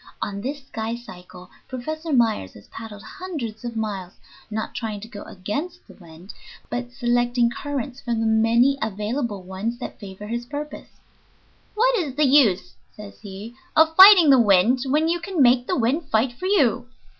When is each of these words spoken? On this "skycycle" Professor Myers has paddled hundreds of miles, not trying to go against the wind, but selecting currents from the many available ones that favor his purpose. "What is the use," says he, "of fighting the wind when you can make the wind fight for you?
On 0.19 0.41
this 0.41 0.61
"skycycle" 0.63 1.49
Professor 1.67 2.11
Myers 2.11 2.55
has 2.55 2.65
paddled 2.69 3.03
hundreds 3.03 3.63
of 3.63 3.75
miles, 3.75 4.13
not 4.49 4.73
trying 4.73 4.99
to 5.01 5.07
go 5.07 5.21
against 5.25 5.85
the 5.87 5.93
wind, 5.93 6.33
but 6.71 6.91
selecting 6.91 7.51
currents 7.51 8.01
from 8.01 8.19
the 8.19 8.25
many 8.25 8.79
available 8.81 9.43
ones 9.43 9.77
that 9.77 9.99
favor 9.99 10.25
his 10.25 10.47
purpose. 10.47 10.87
"What 11.75 11.99
is 11.99 12.15
the 12.15 12.25
use," 12.25 12.73
says 12.95 13.19
he, 13.19 13.53
"of 13.75 13.95
fighting 13.95 14.31
the 14.31 14.41
wind 14.41 14.79
when 14.85 15.07
you 15.07 15.19
can 15.19 15.39
make 15.39 15.67
the 15.67 15.77
wind 15.77 16.07
fight 16.09 16.33
for 16.33 16.47
you? 16.47 16.87